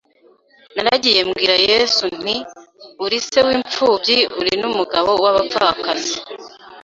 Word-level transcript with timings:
Naragiye 0.75 1.19
mbwira 1.27 1.55
Yesu 1.69 2.03
nti 2.21 2.35
uri 3.05 3.17
se 3.27 3.39
w’imfumbyi 3.47 4.17
uri 4.39 4.53
n’umugabo 4.61 5.09
w’abapfakazi 5.23 6.15